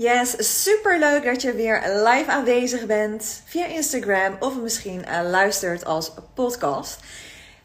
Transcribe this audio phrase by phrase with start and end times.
[0.00, 5.84] Yes, super leuk dat je weer live aanwezig bent via Instagram of misschien uh, luistert
[5.84, 7.00] als podcast.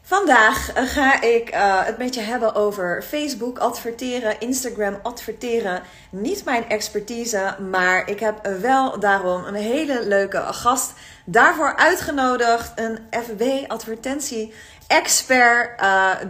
[0.02, 5.82] Vandaag uh, ga ik uh, het met je hebben over Facebook adverteren, Instagram adverteren.
[6.10, 10.92] Niet mijn expertise, maar ik heb wel daarom een hele leuke gast
[11.24, 12.72] daarvoor uitgenodigd.
[12.74, 14.52] Een FB advertentie
[14.86, 15.82] expert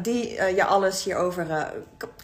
[0.03, 1.73] die je alles hierover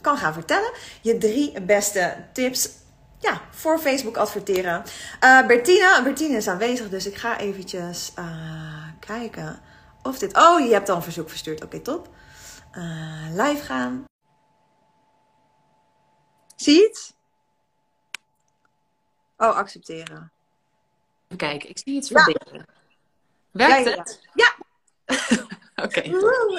[0.00, 0.70] kan gaan vertellen.
[1.00, 2.78] Je drie beste tips
[3.20, 4.84] ja, voor Facebook adverteren.
[5.24, 9.60] Uh, Bertina, Bertina is aanwezig, dus ik ga eventjes uh, kijken
[10.02, 10.36] of dit...
[10.36, 11.64] Oh, je hebt al een verzoek verstuurd.
[11.64, 12.08] Oké, top.
[12.72, 14.04] Uh, live gaan.
[16.56, 17.14] Zie je het?
[19.36, 20.32] Oh, accepteren.
[21.36, 22.66] Kijken, ik zie iets verbeteren.
[22.66, 22.74] Ja.
[23.50, 24.20] Werkt ja, ja, het?
[24.34, 24.54] Ja!
[25.84, 26.00] Oké.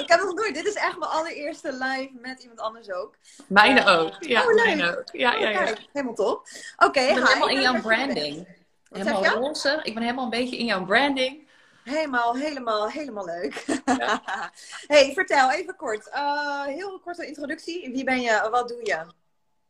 [0.02, 0.54] ik heb nog nooit.
[0.54, 3.16] Dit is echt mijn allereerste live met iemand anders ook.
[3.48, 4.16] Mijne uh, ook.
[4.20, 5.10] Ja, oh, mijne ook.
[5.12, 5.74] Ja, ja, ja.
[5.94, 6.48] helemaal top.
[6.76, 8.48] Oké, okay, Ik ben helemaal in jouw branding.
[8.90, 9.80] Helemaal roze.
[9.84, 11.50] Ik ben helemaal een beetje in jouw branding.
[11.84, 13.66] Helemaal, helemaal, helemaal leuk.
[13.86, 14.22] Ja.
[14.88, 16.08] hey, vertel even kort.
[16.14, 17.92] Uh, heel korte introductie.
[17.92, 18.48] Wie ben je?
[18.52, 19.06] Wat doe je?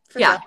[0.08, 0.32] Vertel.
[0.32, 0.46] Ja.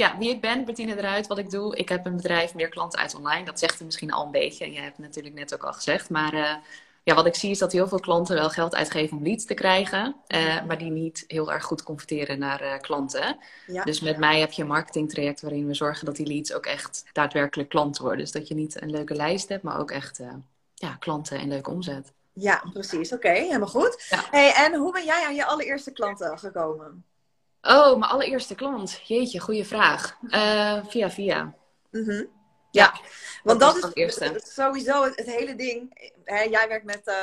[0.00, 1.76] Ja, wie ik ben, Bertine eruit, wat ik doe.
[1.76, 3.44] Ik heb een bedrijf, meer klanten uit online.
[3.44, 4.72] Dat zegt er misschien al een beetje.
[4.72, 6.10] Je hebt het natuurlijk net ook al gezegd.
[6.10, 6.54] Maar uh,
[7.02, 9.54] ja, wat ik zie is dat heel veel klanten wel geld uitgeven om leads te
[9.54, 13.38] krijgen, uh, maar die niet heel erg goed converteren naar uh, klanten.
[13.66, 13.84] Ja.
[13.84, 17.04] Dus met mij heb je een marketingtraject waarin we zorgen dat die leads ook echt
[17.12, 18.20] daadwerkelijk klanten worden.
[18.20, 20.32] Dus dat je niet een leuke lijst hebt, maar ook echt uh,
[20.74, 22.12] ja, klanten en leuke omzet.
[22.32, 23.12] Ja, precies.
[23.12, 24.06] Oké, okay, helemaal goed.
[24.08, 24.24] Ja.
[24.30, 27.04] Hey, en hoe ben jij aan je allereerste klanten gekomen?
[27.62, 29.00] Oh, mijn allereerste klant.
[29.04, 30.18] Jeetje, goede vraag.
[30.88, 31.54] via via.
[31.90, 32.39] Mm -hmm.
[32.70, 33.00] Ja,
[33.42, 36.10] want dat, dat is, sowieso het, het, hele ding.
[36.24, 37.14] Hè, jij werkt met uh,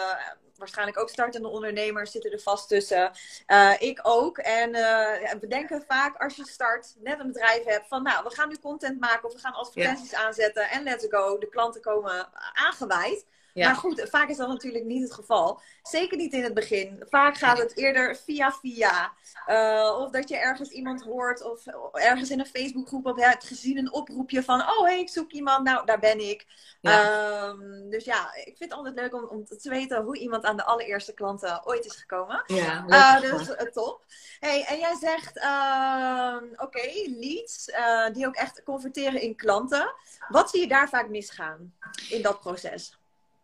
[0.56, 3.12] waarschijnlijk ook startende ondernemers, zitten er vast tussen.
[3.48, 4.38] Uh, ik ook.
[4.38, 8.30] En uh, we denken vaak als je start, net een bedrijf hebt, van nou, we
[8.30, 10.26] gaan nu content maken of we gaan advertenties ja.
[10.26, 11.38] aanzetten en let's go.
[11.38, 13.26] De klanten komen aangeweid.
[13.58, 13.66] Ja.
[13.66, 15.62] Maar goed, vaak is dat natuurlijk niet het geval.
[15.82, 17.04] Zeker niet in het begin.
[17.10, 19.14] Vaak gaat het eerder via via.
[19.48, 23.78] Uh, of dat je ergens iemand hoort of ergens in een Facebookgroep of hebt gezien
[23.78, 24.62] een oproepje van...
[24.62, 25.64] Oh, hey, ik zoek iemand.
[25.64, 26.46] Nou, daar ben ik.
[26.82, 27.48] Ja.
[27.48, 30.58] Um, dus ja, ik vind het altijd leuk om, om te weten hoe iemand aan
[30.58, 32.44] de allereerste klanten ooit is gekomen.
[32.46, 34.06] Ja, uh, dus uh, top.
[34.40, 37.72] Hey, en jij zegt, ehm, oké, okay, leads
[38.14, 39.94] die ook echt converteren in klanten.
[40.30, 41.74] Wat zie je daar vaak misgaan
[42.10, 42.98] in dat proces?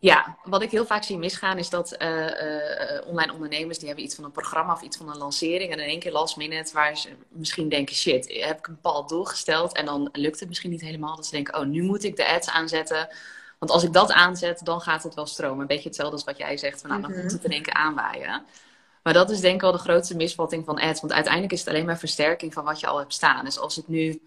[0.03, 4.06] Ja, wat ik heel vaak zie misgaan is dat uh, uh, online ondernemers die hebben
[4.06, 6.74] iets van een programma of iets van een lancering en in één keer last minute
[6.74, 10.50] waar ze misschien denken shit, heb ik een bepaald doel gesteld en dan lukt het
[10.50, 11.16] misschien niet helemaal.
[11.16, 13.08] Dat ze denken, oh nu moet ik de ads aanzetten.
[13.59, 15.62] Want als ik dat aanzet, dan gaat het wel stromen.
[15.62, 17.74] Een beetje hetzelfde als wat jij zegt, van nou dan komt het in één keer
[17.74, 18.44] aanwaaien.
[19.03, 21.02] Maar dat is denk ik wel de grootste misvatting van ads.
[21.02, 23.46] Want uiteindelijk is het alleen maar versterking van wat je al hebt staan.
[23.46, 24.22] Dus als het nu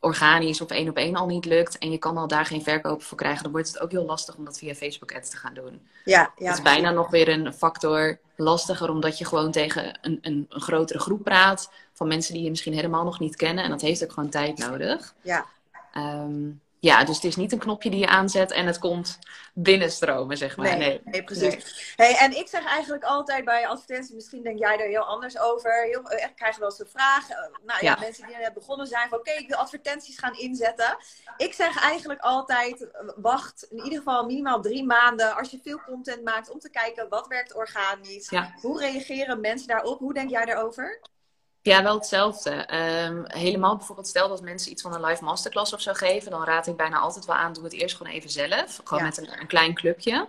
[0.00, 3.06] organisch of één op één al niet lukt en je kan al daar geen verkopen
[3.06, 5.54] voor krijgen, dan wordt het ook heel lastig om dat via Facebook ads te gaan
[5.54, 5.86] doen.
[6.04, 6.46] Ja, ja.
[6.46, 10.60] Het is bijna nog weer een factor lastiger, omdat je gewoon tegen een, een, een,
[10.60, 13.64] grotere groep praat van mensen die je misschien helemaal nog niet kennen.
[13.64, 15.14] En dat heeft ook gewoon tijd nodig.
[15.22, 15.46] Ja.
[15.96, 19.18] Um, ja, dus het is niet een knopje die je aanzet en het komt
[19.54, 20.66] binnenstromen, zeg maar.
[20.66, 21.00] Nee, nee.
[21.04, 21.94] nee precies.
[21.96, 22.06] Nee.
[22.08, 25.82] Hey, en ik zeg eigenlijk altijd bij advertenties, misschien denk jij er heel anders over.
[25.82, 28.86] Heel, echt krijgen wel eens de vraag, uh, nou ja, ja, mensen die net begonnen
[28.86, 30.96] zijn, van oké, okay, ik wil advertenties gaan inzetten.
[31.36, 36.24] Ik zeg eigenlijk altijd, wacht in ieder geval minimaal drie maanden als je veel content
[36.24, 38.30] maakt om te kijken wat werkt organisch.
[38.30, 38.54] Ja.
[38.60, 39.98] Hoe reageren mensen daarop?
[39.98, 41.00] Hoe denk jij daarover?
[41.66, 42.50] Ja, wel hetzelfde.
[43.06, 46.44] Um, helemaal bijvoorbeeld, stel dat mensen iets van een live masterclass of zo geven, dan
[46.44, 48.80] raad ik bijna altijd wel aan, doe het eerst gewoon even zelf.
[48.84, 49.08] Gewoon ja.
[49.08, 50.28] met een, een, klein clubje.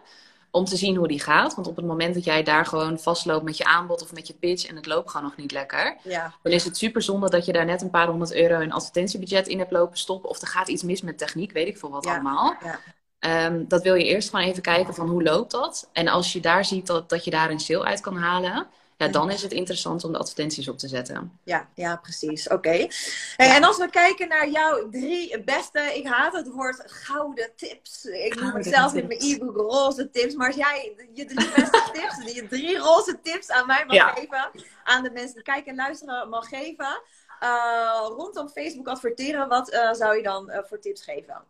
[0.52, 1.56] Om te zien hoe die gaat.
[1.56, 4.34] Want op het moment dat jij daar gewoon vastloopt met je aanbod of met je
[4.34, 6.34] pitch en het loopt gewoon nog niet lekker, ja.
[6.42, 9.48] dan is het super zonde dat je daar net een paar honderd euro in advertentiebudget
[9.48, 10.30] in hebt lopen stoppen.
[10.30, 12.12] Of er gaat iets mis met techniek, weet ik veel wat ja.
[12.12, 12.56] allemaal.
[12.64, 12.80] Ja.
[13.46, 15.90] Um, dat wil je eerst gewoon even kijken van hoe loopt dat.
[15.94, 19.08] En als je daar ziet dat, dat je daar een sale uit kan halen ja,
[19.08, 21.40] dan is het interessant om de advertenties op te zetten.
[21.44, 22.46] Ja, ja precies.
[22.46, 22.56] Oké.
[22.56, 22.92] Okay.
[23.36, 28.06] Hey, en als we kijken naar jouw drie beste, ik haat het woord gouden tips.
[28.06, 30.36] Ik noem het zelf in mijn e-book roze tips.
[30.36, 34.08] Maar als jij je drie beste tips, je drie roze tips aan mij mag ja.
[34.10, 34.52] geven,
[34.84, 37.02] aan de mensen die kijken en luisteren mag geven,
[37.44, 41.44] uh, rondom Facebook adverteren, wat uh, zou je dan uh, voor tips geven?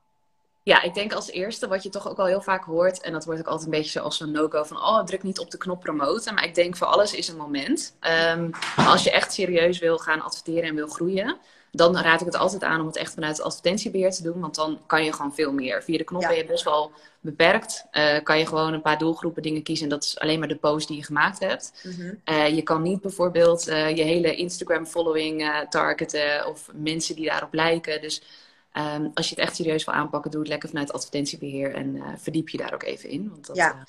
[0.68, 3.26] Ja, ik denk als eerste wat je toch ook al heel vaak hoort, en dat
[3.26, 5.80] wordt ook altijd een beetje zoals een no-go van, oh, druk niet op de knop
[5.80, 6.34] promoten.
[6.34, 7.96] Maar ik denk voor alles is een moment.
[8.36, 11.38] Um, als je echt serieus wil gaan adverteren en wil groeien,
[11.72, 14.56] dan raad ik het altijd aan om het echt vanuit het advertentiebeheer te doen, want
[14.56, 15.84] dan kan je gewoon veel meer.
[15.84, 16.28] Via de knop ja.
[16.28, 17.86] ben je best wel beperkt.
[17.92, 20.56] Uh, kan je gewoon een paar doelgroepen dingen kiezen en dat is alleen maar de
[20.58, 21.72] post die je gemaakt hebt.
[21.84, 22.22] Mm -hmm.
[22.36, 27.54] uh, je kan niet bijvoorbeeld uh, je hele Instagram following targeten of mensen die daarop
[27.54, 28.02] lijken.
[28.02, 28.22] Dus
[28.78, 32.50] Ehm, als je het echt serieus wil aanpakken, doe het lekker vanuit advertentiebeheer en verdiep
[32.50, 33.30] je daar ook even in.
[33.30, 33.86] Want dat, ja.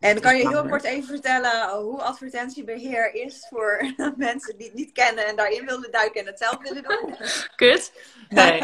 [0.00, 4.92] En kan je heel kort even vertellen hoe advertentiebeheer is voor mensen die het niet
[4.92, 7.16] kennen en daarin willen duiken en het zelf willen doen?
[7.56, 7.92] Kut.
[8.28, 8.62] Nee.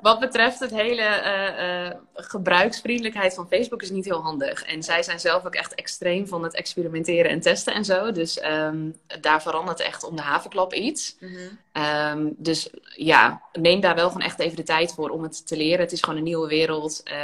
[0.00, 4.64] Wat betreft het hele uh, uh, gebruiksvriendelijkheid van Facebook is niet heel handig.
[4.64, 8.12] En zij zijn zelf ook echt extreem van het experimenteren en testen en zo.
[8.12, 11.16] Dus um, daar verandert echt om de havenklap iets.
[11.20, 11.36] Mm
[11.72, 12.34] -hmm.
[12.36, 15.80] dus ja, neem daar wel gewoon echt even de tijd voor om het te leren.
[15.80, 17.02] Het is gewoon een nieuwe wereld.
[17.04, 17.14] Uh,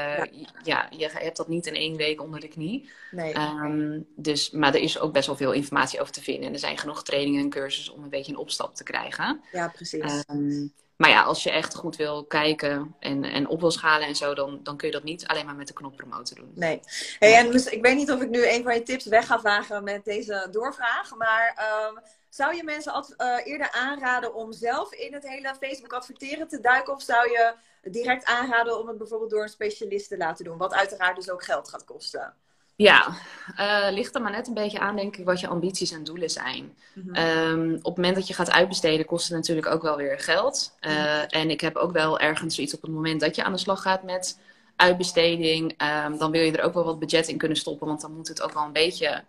[0.63, 0.89] ja.
[0.89, 0.89] ja.
[0.91, 2.91] je hebt dat niet in één week onder de knie.
[3.11, 3.35] Nee.
[3.51, 6.47] Um, dus, maar er is ook best wel veel informatie over te vinden.
[6.47, 9.41] En er zijn genoeg trainingen en cursussen om een beetje een opstap te krijgen.
[9.53, 10.25] Ja, precies.
[10.31, 14.17] Um, maar ja, als je echt goed wil kijken en, en op wil schalen en
[14.17, 16.53] zo, dan, dan kun je dat niet alleen maar met de knop promoten doen.
[16.55, 16.81] Nee.
[17.19, 19.41] Hey, en dus, ik weet niet of ik nu een van je tips weg ga
[19.41, 21.17] vragen met deze doorvraag.
[21.17, 21.99] Maar um,
[22.29, 26.95] zou je mensen uh, eerder aanraden om zelf in het hele Facebook adverteren te duiken?
[26.95, 30.59] Of zou je direct aanraden om het bijvoorbeeld door een specialist te laten doen?
[30.59, 32.35] Wat uiteraard dus ook geld gaat kosten.
[32.83, 33.17] Ja,
[33.59, 36.31] uh, ligt er maar net een beetje aan, denk ik, wat je ambities en doelen
[36.31, 36.75] zijn.
[36.95, 37.75] Mm -hmm.
[37.75, 40.77] op het moment dat je gaat uitbesteden, kost het natuurlijk ook wel weer geld.
[40.81, 40.99] Uh, mm
[41.29, 43.83] En ik heb ook wel ergens zoiets op het moment dat je aan de slag
[43.83, 44.39] gaat met
[44.77, 45.75] uitbesteding.
[46.07, 48.29] Um, dan wil je er ook wel wat budget in kunnen stoppen, want dan moet
[48.29, 49.25] het ook wel een beetje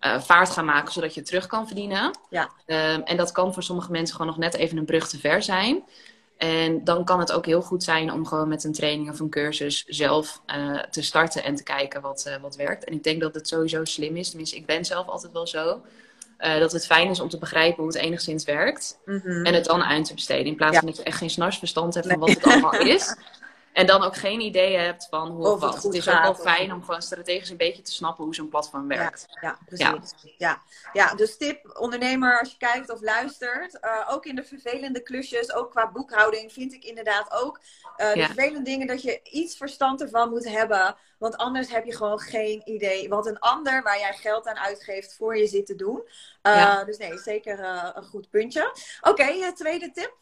[0.00, 2.18] uh, vaart gaan maken, zodat je terug kan verdienen.
[2.30, 2.50] Ja.
[2.66, 5.42] Um, en dat kan voor sommige mensen gewoon nog net even een brug te ver
[5.42, 5.84] zijn.
[6.38, 9.30] En dan kan het ook heel goed zijn om gewoon met een training of een
[9.30, 12.84] cursus zelf uh, te starten en te kijken wat, uh, wat werkt.
[12.84, 15.82] En ik denk dat het sowieso slim is, tenminste ik ben zelf altijd wel zo,
[16.40, 18.98] uh, dat het fijn is om te begrijpen hoe het enigszins werkt.
[19.04, 19.44] Mm -hmm.
[19.44, 20.46] En het dan uit te besteden.
[20.46, 23.14] In plaats van dat je echt geen snarsverstand hebt van wat het allemaal is.
[23.78, 26.72] En dan ook geen idee hebt van hoe of het, het is ook wel fijn
[26.72, 29.26] om gewoon strategisch een beetje te snappen hoe zo'n platform werkt.
[29.28, 30.14] Ja, ja precies.
[30.22, 30.32] Ja.
[30.36, 30.62] ja.
[30.92, 31.14] Ja.
[31.14, 33.78] dus tip ondernemer als je kijkt of luistert.
[33.84, 37.60] Uh, ook in de vervelende klusjes, ook qua boekhouding vind ik inderdaad ook.
[37.96, 38.26] Uh, de ja.
[38.26, 40.96] vervelende dingen dat je iets verstand ervan moet hebben.
[41.18, 45.14] Want anders heb je gewoon geen idee wat een ander waar jij geld aan uitgeeft
[45.14, 46.02] voor je zit te doen.
[46.42, 46.84] Uh, ja.
[46.84, 47.60] Dus nee, zeker
[47.94, 48.72] een goed puntje.
[49.00, 50.16] Oké, okay, tweede tip.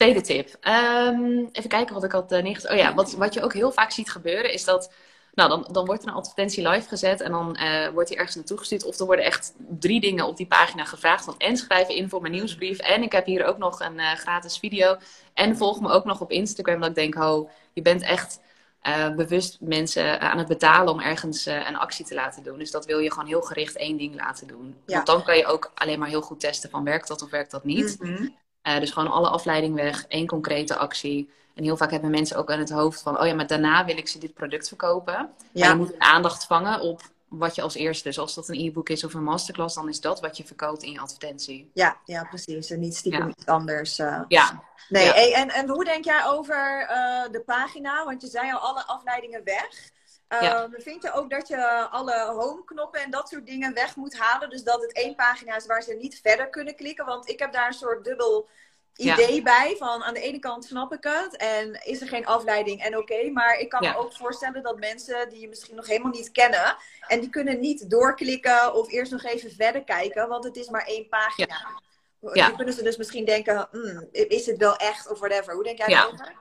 [0.00, 0.56] Tweede tip.
[0.66, 2.70] Um, even kijken wat ik had uh, neergezet.
[2.70, 4.92] Oh ja, wat, wat je ook heel vaak ziet gebeuren is dat...
[5.34, 8.36] Nou, dan, dan wordt er een advertentie live gezet en dan uh, wordt die ergens
[8.36, 8.84] naartoe gestuurd.
[8.84, 11.24] Of er worden echt drie dingen op die pagina gevraagd.
[11.24, 12.78] Van en schrijf in voor mijn nieuwsbrief.
[12.78, 14.96] En ik heb hier ook nog een uh, gratis video.
[15.34, 16.80] En volg me ook nog op Instagram.
[16.80, 18.40] Dat ik denk, ho, je bent echt
[18.82, 22.58] uh, bewust mensen aan het betalen om ergens een actie te laten doen.
[22.58, 24.76] Dus dat wil je gewoon heel gericht één ding laten doen.
[24.86, 24.94] Ja.
[24.94, 27.50] Want dan kan je ook alleen maar heel goed testen van werkt dat of werkt
[27.50, 27.96] dat niet.
[28.00, 28.38] Mm -hmm.
[28.62, 31.30] Uh, dus gewoon alle afleiding weg, één concrete actie.
[31.54, 33.96] En heel vaak hebben mensen ook aan het hoofd van, oh ja, maar daarna wil
[33.96, 35.14] ik ze dit product verkopen.
[35.14, 35.28] Ja.
[35.52, 38.88] Maar je moet aandacht vangen op wat je als eerste, dus als dat een e-book
[38.88, 41.70] is of een masterclass, dan is dat wat je verkoopt in je advertentie.
[41.74, 42.70] Ja, ja precies.
[42.70, 43.28] En niet stiekem ja.
[43.28, 43.98] iets anders.
[43.98, 44.20] Uh.
[44.28, 44.62] Ja.
[44.88, 45.12] Nee, ja.
[45.12, 48.04] Hey, en, en hoe denk jij over uh, de pagina?
[48.04, 49.90] Want je zei al alle afleidingen weg.
[50.38, 50.62] Ja.
[50.62, 54.50] Um, vind je ook dat je alle home-knoppen en dat soort dingen weg moet halen?
[54.50, 57.06] Dus dat het één pagina is waar ze niet verder kunnen klikken?
[57.06, 58.48] Want ik heb daar een soort dubbel
[58.96, 59.42] idee ja.
[59.42, 59.76] bij.
[59.78, 63.12] Van aan de ene kant snap ik het en is er geen afleiding en oké.
[63.12, 63.92] Okay, maar ik kan ja.
[63.92, 66.76] me ook voorstellen dat mensen die je misschien nog helemaal niet kennen.
[67.06, 70.86] En die kunnen niet doorklikken of eerst nog even verder kijken, want het is maar
[70.86, 71.56] één pagina.
[72.32, 72.46] Ja.
[72.46, 75.54] Dan kunnen ze dus misschien denken, mm, is het wel echt of whatever.
[75.54, 76.32] Hoe denk jij daarover?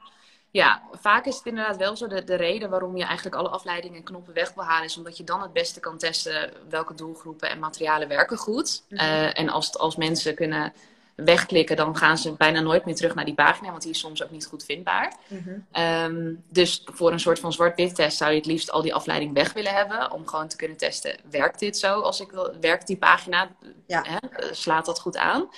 [0.52, 2.08] Ja, vaak is het inderdaad wel zo.
[2.08, 5.18] De, de reden waarom je eigenlijk alle afleidingen en knoppen weg wil halen, is omdat
[5.18, 8.84] je dan het beste kan testen welke doelgroepen en materialen werken goed.
[8.90, 9.08] Mm -hmm.
[9.08, 10.74] uh, en als, als mensen kunnen
[11.16, 14.24] wegklikken, dan gaan ze bijna nooit meer terug naar die pagina, want die is soms
[14.24, 15.14] ook niet goed vindbaar.
[15.28, 15.84] Mm -hmm.
[15.84, 19.34] um, dus voor een soort van zwart-wit test zou je het liefst al die afleiding
[19.34, 22.88] weg willen hebben, om gewoon te kunnen testen, werkt dit zo als ik wil, werkt
[22.88, 23.50] die pagina,
[23.88, 24.04] ja.
[24.08, 25.50] hè, slaat dat goed aan?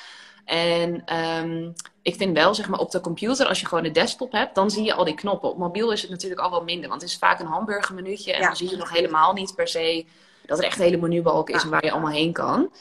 [0.51, 4.31] En um, ik vind wel, zeg maar, op de computer, als je gewoon een desktop
[4.31, 5.49] hebt, dan zie je al die knoppen.
[5.49, 8.33] Op mobiel is het natuurlijk al wel minder, want het is vaak een hamburgermenuutje.
[8.33, 8.47] En ja.
[8.47, 10.05] dan zie je nog helemaal niet per se
[10.45, 11.69] dat er echt een hele menubalk is ja.
[11.69, 12.71] waar je allemaal heen kan.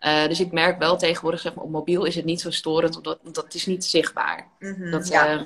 [0.00, 2.96] Uh, dus ik merk wel tegenwoordig, zeg maar, op mobiel is het niet zo storend,
[2.96, 4.48] omdat dat is niet zichtbaar.
[4.58, 5.34] Mm -hmm, dat, ja.
[5.34, 5.42] Uh,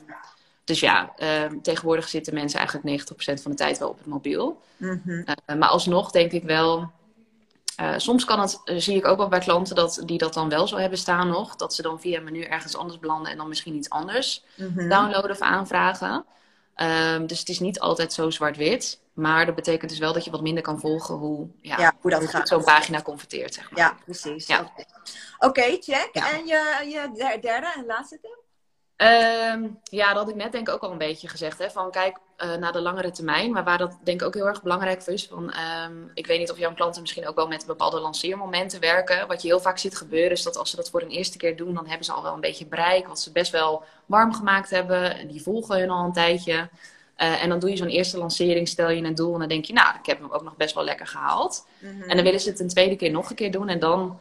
[0.65, 4.61] dus ja, uh, tegenwoordig zitten mensen eigenlijk 90% van de tijd wel op het mobiel.
[4.77, 5.25] Mm -hmm.
[5.59, 6.91] maar alsnog denk ik wel,
[7.81, 10.49] uh, soms kan het, uh, zie ik ook wel bij klanten dat, die dat dan
[10.49, 11.57] wel zo hebben staan nog.
[11.57, 14.89] Dat ze dan via menu ergens anders belanden en dan misschien iets anders mm -hmm.
[14.89, 16.25] downloaden of aanvragen.
[16.77, 19.03] Um, dus het is niet altijd zo zwart-wit.
[19.13, 22.11] Maar dat betekent dus wel dat je wat minder kan volgen hoe, ja, ja hoe
[22.11, 22.49] dat gaat.
[22.49, 23.55] zo'n pagina converteert.
[23.55, 23.81] Zeg maar.
[23.81, 24.47] Ja, precies.
[24.47, 24.61] Ja.
[24.61, 24.85] Oké,
[25.39, 26.09] okay, check.
[26.13, 26.33] Ja.
[26.33, 28.44] En je, je derde en laatste tip?
[28.97, 31.59] Ehm, ja, dat had ik net denk ik ook al een beetje gezegd.
[31.59, 33.53] Hè, van kijk uh, naar de langere termijn.
[33.53, 35.27] Maar waar dat denk ik ook heel erg belangrijk voor is.
[35.27, 39.27] Van, ehm, ik weet niet of jouw klanten misschien ook wel met bepaalde lanceermomenten werken.
[39.27, 41.57] Wat je heel vaak ziet gebeuren is dat als ze dat voor een eerste keer
[41.57, 41.75] doen.
[41.75, 43.07] Dan hebben ze al wel een beetje bereik.
[43.07, 45.19] Wat ze best wel warm gemaakt hebben.
[45.19, 46.69] En die volgen hun al een tijdje.
[47.19, 49.33] Uh, en dan doe je zo'n eerste lancering, stel je een doel.
[49.33, 51.67] En dan denk je, nou, ik heb hem ook nog best wel lekker gehaald.
[51.79, 52.03] Mhm.
[52.03, 53.69] En dan willen ze het een tweede keer nog een keer doen.
[53.69, 54.21] En dan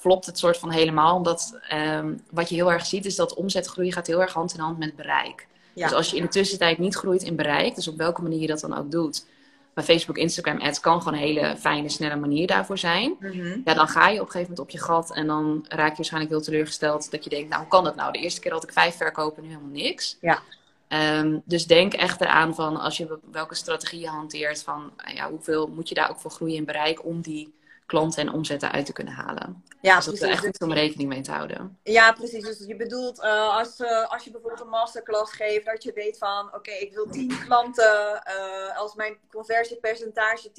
[0.00, 1.16] flopt het soort van helemaal.
[1.16, 4.60] Omdat um, wat je heel erg ziet is dat omzetgroei gaat heel erg hand in
[4.60, 5.46] hand met bereik.
[5.74, 8.46] Dus als je in de tussentijd niet groeit in bereik, dus op welke manier je
[8.46, 9.26] dat dan ook doet.
[9.74, 13.16] Maar Facebook, Instagram ads kan gewoon een hele fijne, snelle manier daarvoor zijn.
[13.20, 13.60] Mhm.
[13.64, 15.96] Ja, dan ga je op een gegeven moment op je gat en dan raak je
[15.96, 17.10] waarschijnlijk heel teleurgesteld.
[17.10, 18.12] Dat je denkt, nou hoe kan dat nou?
[18.12, 20.16] De eerste keer had ik vijf verkopen, nu helemaal niks.
[20.20, 20.42] Ja.
[21.18, 25.66] Um, dus denk echt eraan van als je welke strategie je hanteert, van ja, hoeveel
[25.66, 27.52] moet je daar ook voor groeien in bereik om die
[27.90, 29.64] klanten en omzetten uit te kunnen halen.
[29.80, 31.78] Ja, dus dat is echt iets om rekening mee te houden.
[31.82, 32.44] Ja, precies.
[32.44, 36.18] Dus je bedoelt uh, als, uh, als je bijvoorbeeld een masterclass geeft, dat je weet
[36.18, 38.22] van oké, ik wil 10 klanten.
[38.38, 40.50] Uh, als mijn conversiepercentage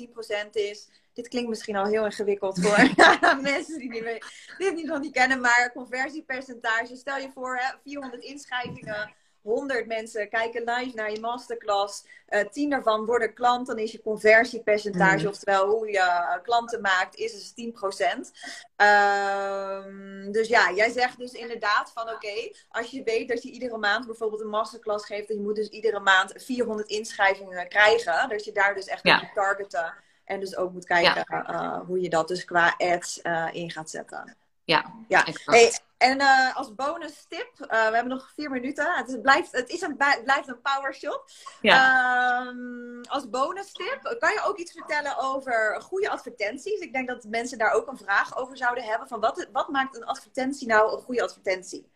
[0.47, 0.89] 10% is.
[1.13, 2.77] Dit klinkt misschien al heel ingewikkeld voor
[3.41, 4.25] mensen die niet,
[4.57, 6.95] dit niet nog niet kennen, maar conversiepercentage.
[6.95, 12.05] Stel je voor, hè, 400 inschrijvingen 100 mensen kijken live naar je masterclass.
[12.29, 13.67] Uh, eh, 10 daarvan worden klant.
[13.67, 15.29] Dan is je conversiepercentage, mm.
[15.29, 18.31] oftewel hoe je uh, klanten maakt, is dus 10%.
[18.81, 23.77] Uh, dus ja, jij zegt dus inderdaad van oké, als je weet dat je iedere
[23.77, 25.29] maand bijvoorbeeld een masterclass geeft.
[25.29, 28.29] En je moet dus iedere maand 400 inschrijvingen krijgen.
[28.29, 29.17] Dat je daar dus echt ja.
[29.17, 29.93] moet targeten.
[30.25, 33.21] En dus ook moet kijken uh, hoe je dat dus qua ads
[33.51, 34.35] in gaat zetten.
[34.63, 35.25] Ja, ja.
[35.45, 35.71] Hey,
[36.01, 38.95] en uh, als bonus tip, uh, we hebben nog vier minuten.
[38.95, 41.29] Het, is, blijft, het is een, blijft een power shop.
[41.61, 42.45] Ja.
[42.47, 46.79] Um, als bonus tip, kan je ook iets vertellen over goede advertenties?
[46.79, 49.07] Ik denk dat mensen daar ook een vraag over zouden hebben.
[49.07, 51.89] Van wat, wat maakt een advertentie nou een goede advertentie?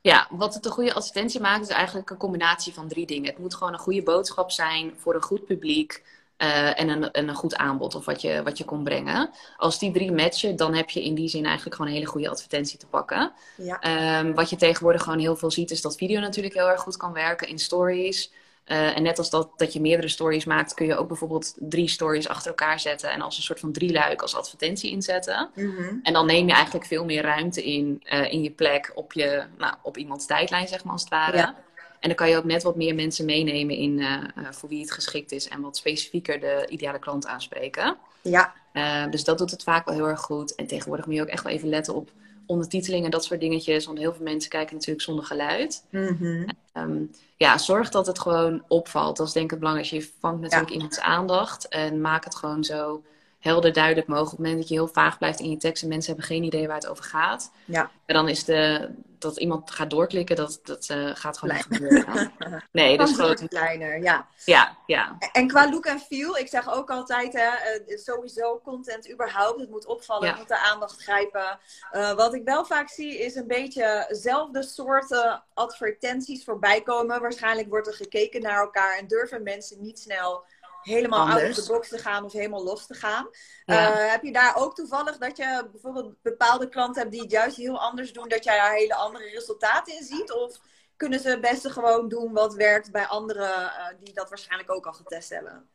[0.00, 3.30] Ja, wat het een goede advertentie maakt is eigenlijk een combinatie van drie dingen.
[3.30, 6.04] Het moet gewoon een goede boodschap zijn voor een goed publiek.
[6.42, 9.30] Uh, en, een, een goed aanbod of wat je, wat je kon brengen.
[9.56, 12.28] Als die drie matchen, dan heb je in die zin eigenlijk gewoon een hele goede
[12.28, 13.32] advertentie te pakken.
[13.56, 14.18] Ja.
[14.18, 16.96] Um, wat je tegenwoordig gewoon heel veel ziet, is dat video natuurlijk heel erg goed
[16.96, 18.32] kan werken in stories.
[18.66, 21.88] Uh, en net als dat, dat je meerdere stories maakt, kun je ook bijvoorbeeld drie
[21.88, 25.50] stories achter elkaar zetten en als een soort van drieluik als advertentie inzetten.
[25.54, 26.00] Mm -hmm.
[26.02, 29.44] En dan neem je eigenlijk veel meer ruimte in, uh, in je plek op, je,
[29.58, 31.36] nou, op iemands tijdlijn, zeg maar als het ware.
[31.36, 31.54] Ja.
[32.00, 34.92] En dan kan je ook net wat meer mensen meenemen in uh, voor wie het
[34.92, 37.96] geschikt is en wat specifieker de ideale klant aanspreken.
[38.22, 38.54] Ja.
[38.72, 40.54] Uh, dus dat doet het vaak wel heel erg goed.
[40.54, 42.10] En tegenwoordig moet je ook echt wel even letten op
[42.46, 43.86] ondertiteling en dat soort dingetjes.
[43.86, 45.84] Want heel veel mensen kijken natuurlijk zonder geluid.
[45.90, 46.46] Mm -hmm.
[46.74, 49.16] um, ja, zorg dat het gewoon opvalt.
[49.16, 49.96] Dat is denk ik het belangrijkste.
[49.96, 50.74] Je vangt natuurlijk ja.
[50.74, 53.02] iemands aandacht en maak het gewoon zo
[53.38, 54.32] helder duidelijk mogelijk.
[54.32, 56.42] Op het moment dat je heel vaag blijft in je tekst en mensen hebben geen
[56.42, 57.52] idee waar het over gaat.
[57.64, 57.90] Ja.
[58.06, 62.32] En dan is de, dat iemand gaat doorklikken, dat, dat uh, gaat gewoon niet gebeuren.
[62.72, 63.48] Nee, dus gewoon...
[63.48, 64.26] kleiner, ja.
[64.44, 65.16] Ja, ja.
[65.32, 69.70] En qua look en feel, ik zeg ook altijd, hè, uh, sowieso content überhaupt, het
[69.70, 70.30] moet opvallen, ja.
[70.30, 71.58] het moet de aandacht grijpen.
[71.92, 77.20] Uh, wat ik wel vaak zie, is een beetje dezelfde soorten advertenties voorbij komen.
[77.20, 80.44] Waarschijnlijk wordt er gekeken naar elkaar en durven mensen niet snel
[80.86, 83.28] helemaal uit de box te gaan of helemaal los te gaan.
[83.64, 83.90] Ja.
[83.90, 87.56] Uh, heb je daar ook toevallig dat je bijvoorbeeld bepaalde klanten hebt die het juist
[87.56, 90.32] heel anders doen, dat jij daar hele andere resultaten in ziet?
[90.32, 90.60] Of
[90.96, 94.86] kunnen ze het beste gewoon doen wat werkt bij anderen uh, die dat waarschijnlijk ook
[94.86, 95.68] al getest hebben?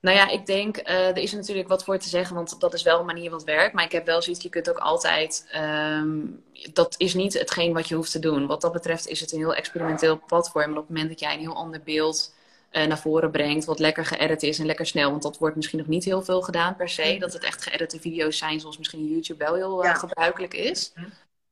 [0.00, 2.82] Nou ja, ik denk, uh, er is natuurlijk wat voor te zeggen, want dat is
[2.82, 3.74] wel een manier wat werkt.
[3.74, 7.88] Maar ik heb wel zoiets, je kunt ook altijd, um, dat is niet hetgeen wat
[7.88, 8.46] je hoeft te doen.
[8.46, 10.64] Wat dat betreft is het een heel experimenteel platform.
[10.64, 12.33] En op het moment dat jij een heel ander beeld
[12.76, 13.64] uh, naar voren brengt.
[13.64, 15.10] Wat lekker geëdit is en lekker snel.
[15.10, 17.10] Want dat wordt misschien nog niet heel veel gedaan per se.
[17.10, 17.18] Mhm.
[17.18, 20.92] Dat het echt geëdite video's zijn zoals misschien YouTube wel heel uh, gebruikelijk is.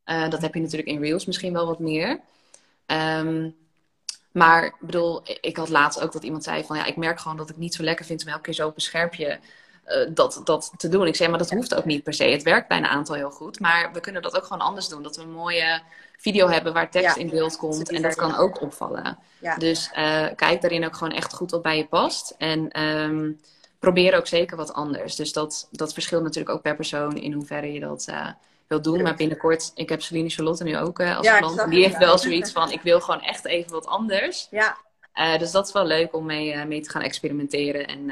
[0.07, 2.21] Uh, dat heb je natuurlijk in Reels misschien wel wat meer.
[2.87, 3.57] Um,
[4.33, 7.37] maar ik bedoel, ik had laatst ook dat iemand zei van ja, ik merk gewoon
[7.37, 9.39] dat ik niet zo lekker vind om elke keer zo op een schermpje
[9.87, 11.07] uh, dat, dat te doen.
[11.07, 12.25] Ik zei, maar dat hoeft ook niet per se.
[12.25, 13.61] Het werkt bij een aantal heel goed.
[13.61, 15.03] Maar we kunnen dat ook gewoon anders doen.
[15.03, 15.83] Dat we een mooie
[16.19, 17.91] video hebben waar tekst ja, in beeld komt.
[17.91, 19.19] En dat kan ook opvallen.
[19.39, 19.57] Ja.
[19.57, 22.35] Dus uh, kijk daarin ook gewoon echt goed wat bij je past.
[22.39, 23.41] En um,
[23.79, 25.17] probeer ook zeker wat anders.
[25.17, 28.29] Dus dat, dat verschilt natuurlijk ook per persoon in hoeverre je dat uh,
[28.67, 29.03] wilt doen.
[29.03, 31.71] Maar binnenkort, ik heb Celine Charlotte nu ook als ja, klant.
[31.71, 34.47] Die heeft wel zoiets van, ik wil gewoon echt even wat anders.
[34.51, 34.77] Ja.
[35.15, 37.87] Uh, dus dat is wel leuk om mee, uh, mee te gaan experimenteren.
[37.87, 38.11] En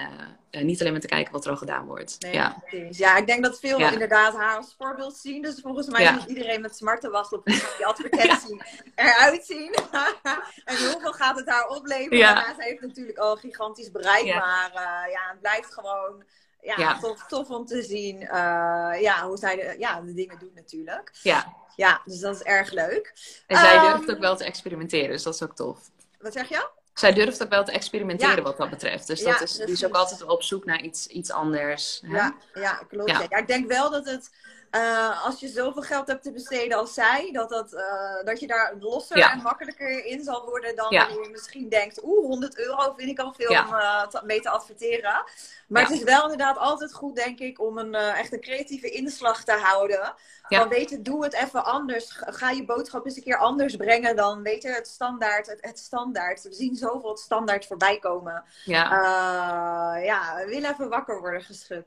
[0.51, 2.17] uh, niet alleen maar te kijken wat er al gedaan wordt.
[2.19, 2.63] Nee, ja.
[2.91, 3.93] ja, ik denk dat veel ja.
[3.93, 5.43] inderdaad haar als voorbeeld zien.
[5.43, 6.13] Dus volgens mij ja.
[6.13, 8.63] moet iedereen met smarten wachten op die advertentie
[8.95, 9.75] eruit zien.
[10.65, 12.19] en hoeveel gaat het haar opleveren?
[12.19, 12.55] Ja.
[12.55, 14.35] ze heeft natuurlijk al gigantisch bereik.
[14.35, 14.71] Maar
[15.11, 16.25] ja, het blijft gewoon
[16.63, 16.99] ja, Ja.
[16.99, 21.11] Tof, tof om te zien eh, ja, hoe zij de, ja, de dingen doen natuurlijk.
[21.23, 23.13] Ja, Ja, dus dat is erg leuk.
[23.47, 25.91] en zij Ehm, durft ook wel te experimenteren, dus dat is ook tof.
[26.19, 26.69] Wat zeg je?
[27.01, 28.43] Zij durft ook wel te experimenteren Ja.
[28.43, 29.07] wat dat betreft.
[29.07, 32.03] Dus Ja, dat is, die is ook altijd wel op zoek naar iets, iets anders.
[32.07, 32.17] hè?
[32.17, 33.11] Ja, ja klopt.
[33.11, 34.31] Ja, ik denk wel dat het,
[34.71, 38.47] eh, als je zoveel geld hebt te besteden als zij, dat, dat, eh, dat je
[38.47, 39.33] daar losser Ja.
[39.33, 41.07] en makkelijker in zal worden dan Ja.
[41.09, 43.67] je misschien denkt, oeh, 100 euro vind ik al veel Ja.
[43.69, 45.25] om eh, te- mee te adverteren.
[45.69, 49.45] Maar het is wel inderdaad altijd goed, denk ik, om een echt een creatieve inslag
[49.45, 50.15] te houden.
[50.43, 52.09] Van weet je, doe het even anders.
[52.11, 55.47] Ga je boodschap eens een keer anders brengen dan, weet je, het standaard.
[55.47, 56.43] Het, het standaard.
[56.43, 58.45] We zien zoveel het standaard voorbij komen.
[58.65, 61.85] Ja, ja, we willen even wakker worden geschud.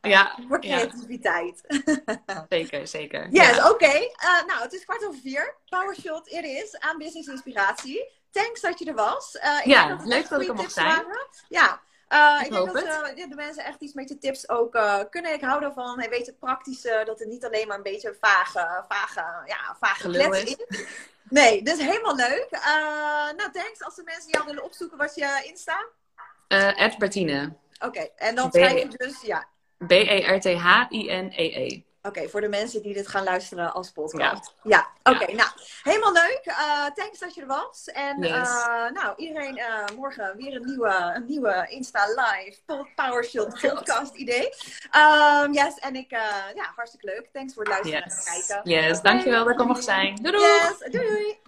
[0.00, 0.78] ja, Voor ja,
[2.48, 3.28] zeker, zeker.
[3.30, 3.70] Yes, Ja.
[3.70, 3.86] oké.
[3.86, 5.54] Eh, nou, het is kwart over vier.
[5.68, 6.78] Powershot, it is.
[6.78, 8.10] Aan Business Inspiratie.
[8.30, 9.36] Thanks dat je er was.
[9.38, 10.86] Eh, ik Ja, leuk dat ik er mocht zijn.
[10.86, 11.26] waren.
[11.48, 11.80] Ja.
[12.08, 12.72] Eh, Ik ik, denk
[13.16, 14.78] dat de mensen echt iets met je tips ook
[15.10, 15.32] kunnen.
[15.32, 15.98] Ik hou ervan.
[15.98, 20.08] Hij weet het praktische, dat het niet alleen maar een beetje vage, vage, ja, vage
[20.08, 20.56] klets is.
[21.28, 22.46] Nee, dus helemaal leuk.
[23.36, 23.82] Nou, thanks.
[23.84, 25.86] Als de mensen jou willen opzoeken, wat je Insta.
[26.48, 27.52] Ed Bertine.
[27.84, 29.46] Oké, en dan schrijf je dus, ja,
[29.82, 31.82] E B-E-R-T-H-I-N-E-E.
[32.02, 34.54] Oké, voor de mensen die dit gaan luisteren als podcast.
[34.62, 35.32] Ja, oké.
[35.32, 35.48] Nou,
[35.82, 36.40] helemaal leuk.
[36.44, 37.86] Eh, thanks dat je er was.
[37.92, 38.30] En Yes.
[38.32, 42.58] eh, nou, iedereen eh, morgen weer een nieuwe, een nieuwe Insta Live
[42.94, 44.48] PowerShot podcast idee.
[44.90, 46.10] Ehm, yes, en ik,
[46.54, 47.28] ja, hartstikke leuk.
[47.32, 48.70] Thanks voor het luisteren en kijken.
[48.70, 50.14] Yes, dankjewel dat ik er mocht zijn.
[50.16, 50.46] Doei doei!
[50.46, 51.38] Yes, doei doei!